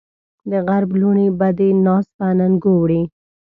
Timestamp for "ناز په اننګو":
1.85-2.71